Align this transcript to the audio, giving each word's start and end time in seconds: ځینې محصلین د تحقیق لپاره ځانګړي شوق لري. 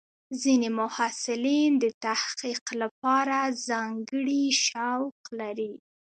ځینې 0.41 0.69
محصلین 0.79 1.71
د 1.83 1.85
تحقیق 2.05 2.63
لپاره 2.81 3.37
ځانګړي 3.67 4.45
شوق 4.67 5.19
لري. 5.39 5.73